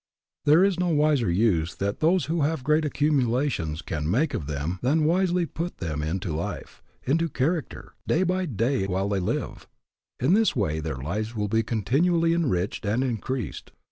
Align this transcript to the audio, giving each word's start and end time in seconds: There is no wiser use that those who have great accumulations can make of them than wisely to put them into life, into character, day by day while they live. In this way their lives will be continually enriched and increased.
There 0.45 0.63
is 0.63 0.79
no 0.79 0.87
wiser 0.87 1.29
use 1.29 1.75
that 1.75 1.99
those 1.99 2.25
who 2.25 2.41
have 2.41 2.63
great 2.63 2.85
accumulations 2.85 3.83
can 3.83 4.09
make 4.09 4.33
of 4.33 4.47
them 4.47 4.79
than 4.81 5.03
wisely 5.05 5.45
to 5.45 5.51
put 5.51 5.77
them 5.77 6.01
into 6.01 6.33
life, 6.35 6.81
into 7.03 7.29
character, 7.29 7.93
day 8.07 8.23
by 8.23 8.47
day 8.47 8.87
while 8.87 9.07
they 9.09 9.19
live. 9.19 9.67
In 10.19 10.33
this 10.33 10.55
way 10.55 10.79
their 10.79 10.97
lives 10.97 11.35
will 11.35 11.47
be 11.47 11.61
continually 11.61 12.33
enriched 12.33 12.83
and 12.83 13.03
increased. 13.03 13.73